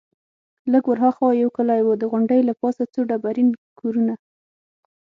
[0.71, 4.13] لږ ورهاخوا یو کلی وو، د غونډۍ له پاسه څو ډبرین کورونه.